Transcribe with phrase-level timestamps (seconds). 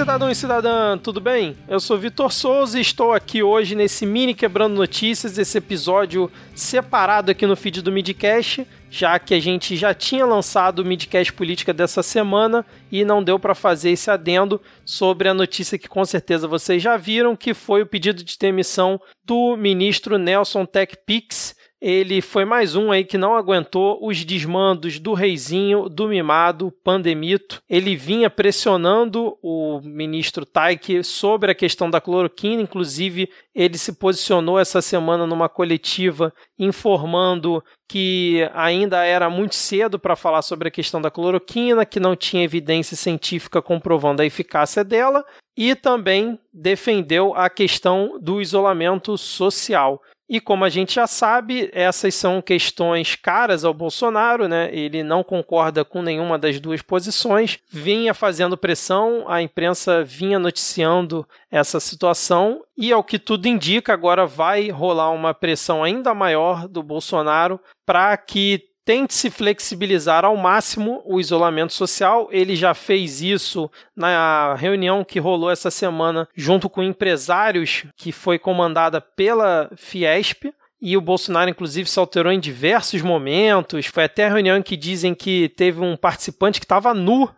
[0.00, 1.54] cidadão e cidadã, tudo bem?
[1.68, 7.30] Eu sou Vitor Souza e estou aqui hoje nesse mini Quebrando Notícias, esse episódio separado
[7.30, 11.74] aqui no feed do Midcast, já que a gente já tinha lançado o Midcast Política
[11.74, 16.48] dessa semana e não deu para fazer esse adendo sobre a notícia que com certeza
[16.48, 22.20] vocês já viram, que foi o pedido de demissão do ministro Nelson Tech Pix ele
[22.20, 27.62] foi mais um aí que não aguentou os desmandos do reizinho, do mimado, pandemito.
[27.68, 34.58] Ele vinha pressionando o ministro Taik sobre a questão da cloroquina, inclusive ele se posicionou
[34.58, 41.00] essa semana numa coletiva informando que ainda era muito cedo para falar sobre a questão
[41.00, 45.24] da cloroquina, que não tinha evidência científica comprovando a eficácia dela,
[45.56, 50.00] e também defendeu a questão do isolamento social.
[50.32, 54.70] E como a gente já sabe, essas são questões caras ao Bolsonaro, né?
[54.72, 61.26] Ele não concorda com nenhuma das duas posições, vinha fazendo pressão, a imprensa vinha noticiando
[61.50, 66.80] essa situação e ao que tudo indica, agora vai rolar uma pressão ainda maior do
[66.80, 72.28] Bolsonaro para que tente se flexibilizar ao máximo o isolamento social.
[72.30, 78.38] Ele já fez isso na reunião que rolou essa semana junto com empresários, que foi
[78.38, 80.52] comandada pela Fiesp.
[80.82, 83.86] E o Bolsonaro, inclusive, se alterou em diversos momentos.
[83.86, 87.28] Foi até a reunião em que dizem que teve um participante que estava nu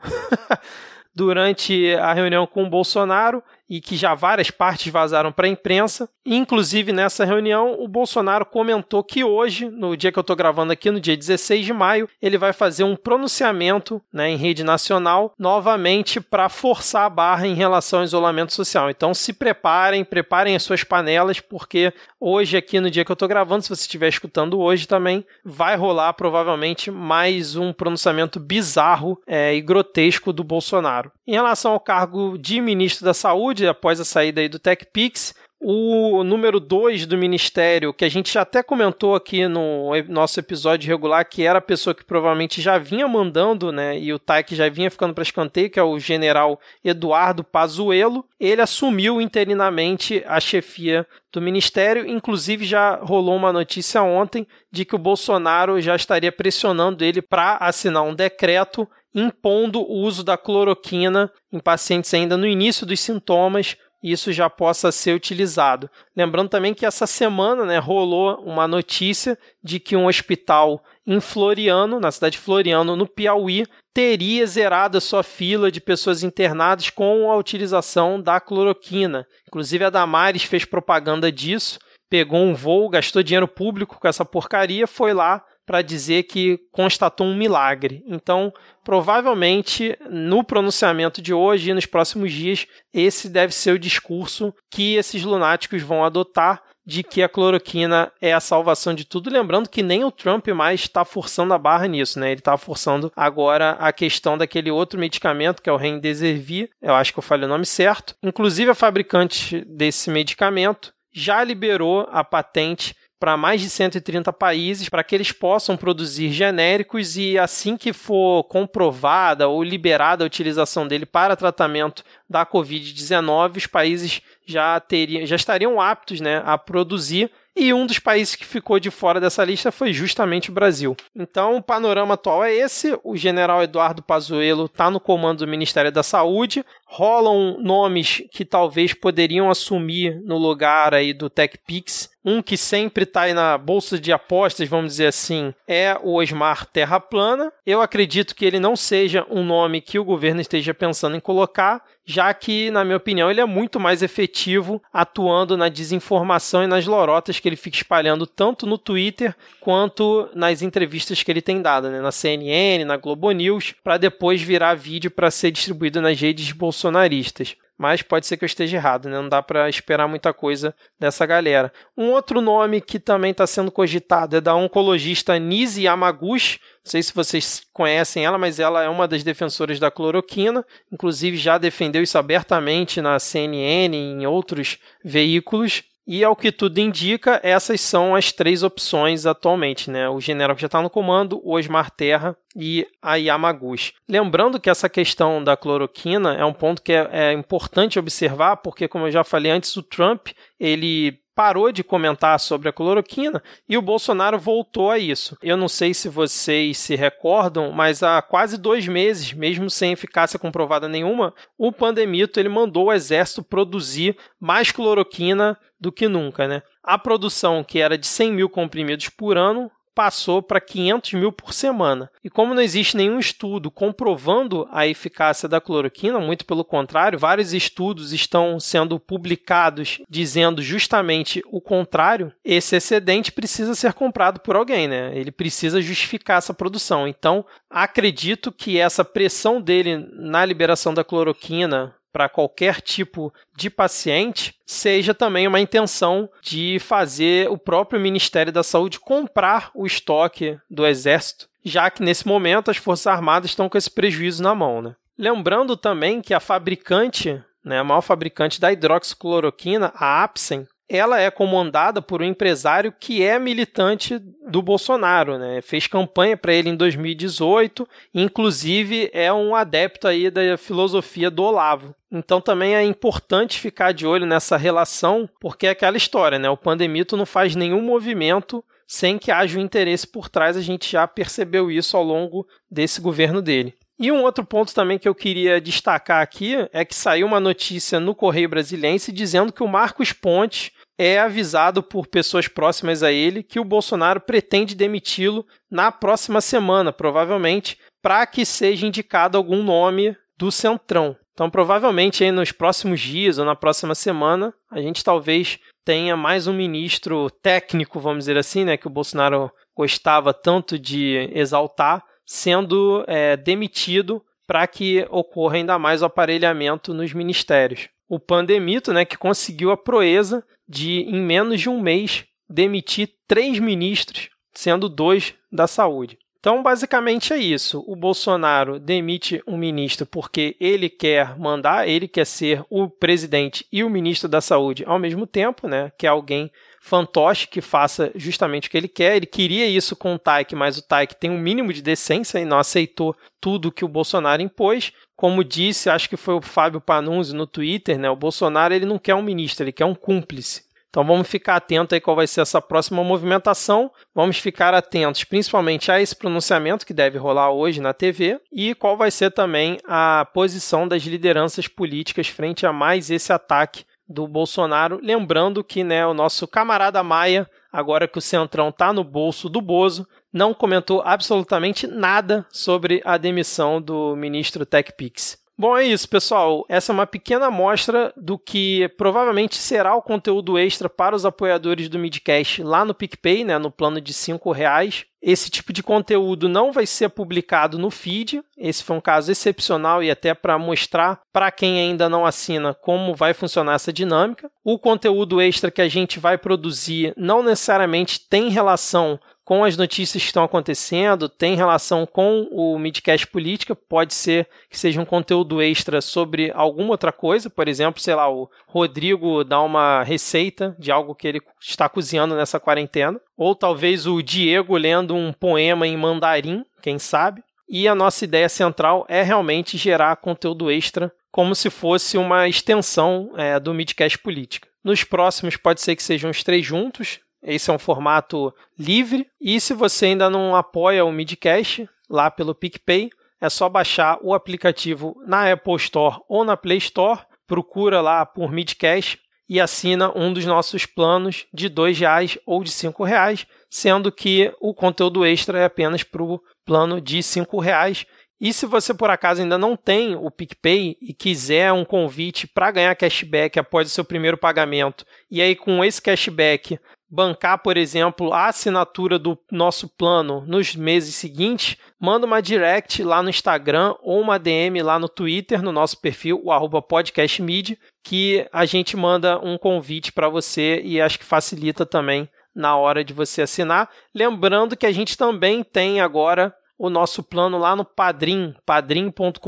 [1.15, 6.07] durante a reunião com o Bolsonaro e que já várias partes vazaram para a imprensa.
[6.27, 10.91] Inclusive, nessa reunião, o Bolsonaro comentou que hoje, no dia que eu estou gravando aqui,
[10.91, 16.21] no dia 16 de maio, ele vai fazer um pronunciamento né, em rede nacional, novamente
[16.21, 18.91] para forçar a barra em relação ao isolamento social.
[18.91, 23.27] Então, se preparem, preparem as suas panelas, porque hoje, aqui no dia que eu estou
[23.27, 29.55] gravando, se você estiver escutando hoje também, vai rolar provavelmente mais um pronunciamento bizarro é,
[29.55, 31.11] e grotesco do Bolsonaro.
[31.27, 35.35] Em relação ao cargo de ministro da Saúde, após a saída aí do TechPix.
[35.65, 40.89] O número 2 do Ministério, que a gente já até comentou aqui no nosso episódio
[40.89, 43.97] regular, que era a pessoa que provavelmente já vinha mandando, né?
[43.97, 48.25] E o TAC já vinha ficando para escanteio, que é o general Eduardo Pazuello.
[48.41, 52.05] Ele assumiu interinamente a chefia do Ministério.
[52.05, 57.57] Inclusive, já rolou uma notícia ontem de que o Bolsonaro já estaria pressionando ele para
[57.59, 63.77] assinar um decreto impondo o uso da cloroquina em pacientes ainda no início dos sintomas
[64.03, 65.89] isso já possa ser utilizado.
[66.17, 72.01] Lembrando também que essa semana né, rolou uma notícia de que um hospital em Floriano,
[72.01, 73.65] na cidade de Floriano, no Piauí,
[73.95, 79.27] teria zerado a sua fila de pessoas internadas com a utilização da cloroquina.
[79.47, 81.79] Inclusive a Damares fez propaganda disso,
[82.11, 87.27] pegou um voo, gastou dinheiro público com essa porcaria, foi lá para dizer que constatou
[87.27, 88.03] um milagre.
[88.07, 88.53] Então,
[88.85, 94.95] provavelmente, no pronunciamento de hoje e nos próximos dias, esse deve ser o discurso que
[94.95, 99.31] esses lunáticos vão adotar de que a cloroquina é a salvação de tudo.
[99.31, 102.33] Lembrando que nem o Trump mais está forçando a barra nisso, né?
[102.33, 106.71] Ele está forçando agora a questão daquele outro medicamento que é o Remdesivir.
[106.81, 108.17] Eu acho que eu falei o nome certo.
[108.23, 115.05] Inclusive, a fabricante desse medicamento já liberou a patente para mais de 130 países para
[115.05, 121.07] que eles possam produzir genéricos e assim que for comprovada ou liberada a utilização dele
[121.07, 127.73] para tratamento da COVID-19, os países já teriam, já estariam aptos, né, a produzir e
[127.73, 130.97] um dos países que ficou de fora dessa lista foi justamente o Brasil.
[131.15, 135.93] Então, o panorama atual é esse: o general Eduardo Pazuello está no comando do Ministério
[135.93, 136.65] da Saúde.
[136.95, 142.13] Rolam nomes que talvez poderiam assumir no lugar aí do TechPix.
[142.25, 146.67] Um que sempre está aí na bolsa de apostas, vamos dizer assim, é o Osmar
[146.67, 147.53] Terra Plana.
[147.67, 151.83] Eu acredito que ele não seja um nome que o governo esteja pensando em colocar,
[152.05, 156.87] já que, na minha opinião, ele é muito mais efetivo atuando na desinformação e nas
[156.87, 161.91] lorotas que ele fica espalhando tanto no Twitter quanto nas entrevistas que ele tem dado,
[161.91, 162.01] né?
[162.01, 167.57] na CNN, na Globo News, para depois virar vídeo para ser distribuído nas redes bolsonaristas
[167.83, 169.17] mas pode ser que eu esteja errado, né?
[169.17, 171.73] Não dá para esperar muita coisa dessa galera.
[171.97, 176.61] Um outro nome que também está sendo cogitado é da oncologista Nise Yamaguchi.
[176.85, 180.65] Não sei se vocês conhecem ela, mas ela é uma das defensoras da cloroquina.
[180.93, 185.83] Inclusive já defendeu isso abertamente na CNN e em outros veículos.
[186.07, 190.09] E ao que tudo indica, essas são as três opções atualmente, né?
[190.09, 193.95] O general que já está no comando, o Osmar Terra e a Yamaguchi.
[194.09, 198.89] Lembrando que essa questão da cloroquina é um ponto que é, é importante observar, porque
[198.89, 200.29] como eu já falei antes, o Trump
[200.59, 205.37] ele parou de comentar sobre a cloroquina e o Bolsonaro voltou a isso.
[205.43, 210.39] Eu não sei se vocês se recordam, mas há quase dois meses, mesmo sem eficácia
[210.39, 216.63] comprovada nenhuma, o Pandemito ele mandou o exército produzir mais cloroquina do que nunca, né?
[216.83, 221.53] A produção, que era de 100 mil comprimidos por ano, passou para 500 mil por
[221.53, 222.11] semana.
[222.25, 227.53] E como não existe nenhum estudo comprovando a eficácia da cloroquina, muito pelo contrário, vários
[227.53, 234.89] estudos estão sendo publicados dizendo justamente o contrário, esse excedente precisa ser comprado por alguém,
[234.89, 235.13] né?
[235.15, 237.07] Ele precisa justificar essa produção.
[237.07, 244.55] Então, acredito que essa pressão dele na liberação da cloroquina para qualquer tipo de paciente
[244.67, 250.87] seja também uma intenção de fazer o próprio Ministério da Saúde comprar o estoque do
[250.87, 254.83] Exército, já que nesse momento as Forças Armadas estão com esse prejuízo na mão.
[254.83, 254.95] Né?
[255.17, 261.31] Lembrando também que a fabricante, né, a maior fabricante da hidroxicloroquina, a Apsen, ela é
[261.31, 265.63] comandada por um empresário que é militante do Bolsonaro, né?
[265.63, 271.95] Fez campanha para ele em 2018, inclusive é um adepto aí da filosofia do Olavo.
[272.11, 276.51] Então também é importante ficar de olho nessa relação, porque é aquela história, né?
[276.51, 280.93] O pandemito não faz nenhum movimento sem que haja um interesse por trás, a gente
[280.93, 283.75] já percebeu isso ao longo desse governo dele.
[283.99, 288.01] E um outro ponto também que eu queria destacar aqui é que saiu uma notícia
[288.01, 290.73] no Correio Brasiliense dizendo que o Marcos Pontes
[291.03, 296.93] é avisado por pessoas próximas a ele que o Bolsonaro pretende demiti-lo na próxima semana,
[296.93, 301.17] provavelmente, para que seja indicado algum nome do Centrão.
[301.33, 306.53] Então, provavelmente, nos próximos dias ou na próxima semana, a gente talvez tenha mais um
[306.53, 313.37] ministro técnico, vamos dizer assim, né, que o Bolsonaro gostava tanto de exaltar, sendo é,
[313.37, 317.89] demitido para que ocorra ainda mais o aparelhamento nos ministérios.
[318.13, 323.59] O Pandemito, né, que conseguiu a proeza de, em menos de um mês, demitir três
[323.59, 326.19] ministros, sendo dois da saúde.
[326.39, 327.83] Então, basicamente é isso.
[327.87, 333.83] O Bolsonaro demite um ministro porque ele quer mandar, ele quer ser o presidente e
[333.83, 335.93] o ministro da Saúde ao mesmo tempo, né?
[335.97, 336.51] Que é alguém
[336.83, 339.17] fantoche que faça justamente o que ele quer.
[339.17, 342.45] Ele queria isso com o Taik, mas o Taik tem um mínimo de decência e
[342.45, 344.93] não aceitou tudo que o Bolsonaro impôs.
[345.23, 348.11] Como disse, acho que foi o Fábio Panunzi no Twitter, né?
[348.11, 350.65] O Bolsonaro ele não quer um ministro, ele quer um cúmplice.
[350.91, 353.93] Então vamos ficar atento aí qual vai ser essa próxima movimentação.
[354.13, 358.97] Vamos ficar atentos principalmente a esse pronunciamento que deve rolar hoje na TV e qual
[358.97, 364.99] vai ser também a posição das lideranças políticas frente a mais esse ataque do Bolsonaro.
[365.01, 369.61] Lembrando que né, o nosso camarada Maia, agora que o Centrão está no bolso do
[369.61, 375.42] Bozo, não comentou absolutamente nada sobre a demissão do ministro TechPix.
[375.63, 376.67] Bom, é isso, pessoal.
[376.69, 381.89] Essa é uma pequena amostra do que provavelmente será o conteúdo extra para os apoiadores
[381.89, 385.07] do Midcast lá no PicPay, né, no plano de R$ reais.
[385.23, 388.43] Esse tipo de conteúdo não vai ser publicado no feed.
[388.59, 393.15] Esse foi um caso excepcional e até para mostrar para quem ainda não assina como
[393.15, 394.51] vai funcionar essa dinâmica.
[394.65, 400.23] O conteúdo extra que a gente vai produzir não necessariamente tem relação com as notícias
[400.23, 405.61] que estão acontecendo, tem relação com o Midcast Política, pode ser que seja um conteúdo
[405.61, 410.93] extra sobre alguma outra coisa, por exemplo, sei lá, o Rodrigo dá uma receita de
[410.93, 415.97] algo que ele está cozinhando nessa quarentena, ou talvez o Diego lendo um poema em
[415.97, 417.43] mandarim, quem sabe.
[417.69, 423.33] E a nossa ideia central é realmente gerar conteúdo extra, como se fosse uma extensão
[423.37, 424.69] é, do Midcast Política.
[424.85, 429.27] Nos próximos pode ser que sejam os três juntos, esse é um formato livre.
[429.41, 434.33] E se você ainda não apoia o Midcast lá pelo PicPay, é só baixar o
[434.33, 437.21] aplicativo na Apple Store ou na Play Store.
[437.47, 439.19] Procura lá por Midcast
[439.49, 444.51] e assina um dos nossos planos de R$ reais ou de R$ reais, sendo que
[444.61, 448.07] o conteúdo extra é apenas para o plano de R$ reais.
[448.41, 452.71] E se você por acaso ainda não tem o PicPay e quiser um convite para
[452.71, 456.79] ganhar cashback após o seu primeiro pagamento, e aí com esse cashback
[457.13, 463.23] bancar, por exemplo, a assinatura do nosso plano nos meses seguintes, manda uma direct lá
[463.23, 468.49] no Instagram ou uma DM lá no Twitter, no nosso perfil, o arroba podcastmedia, que
[468.51, 473.13] a gente manda um convite para você e acho que facilita também na hora de
[473.13, 473.91] você assinar.
[474.15, 479.39] Lembrando que a gente também tem agora o nosso plano lá no Padrim, padrim.com.br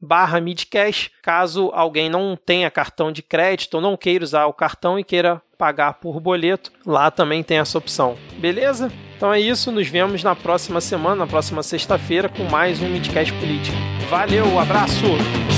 [0.00, 1.10] barra midcash.
[1.22, 5.42] Caso alguém não tenha cartão de crédito ou não queira usar o cartão e queira
[5.58, 8.16] pagar por boleto, lá também tem essa opção.
[8.38, 8.92] Beleza?
[9.16, 13.32] Então é isso, nos vemos na próxima semana, na próxima sexta-feira, com mais um Midcast
[13.34, 13.76] Político.
[14.08, 15.57] Valeu, abraço!